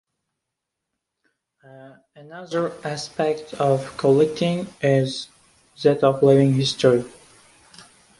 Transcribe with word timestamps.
Another 2.15 2.73
aspect 2.83 3.53
of 3.53 3.95
collecting 3.97 4.65
is 4.81 5.27
that 5.83 6.03
of 6.03 6.23
living 6.23 6.55
history. 6.55 7.03